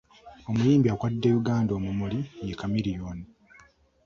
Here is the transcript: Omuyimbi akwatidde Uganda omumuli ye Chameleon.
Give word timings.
Omuyimbi 0.49 0.87
akwatidde 0.89 1.29
Uganda 1.39 1.71
omumuli 1.79 2.19
ye 2.47 2.53
Chameleon. 2.59 3.19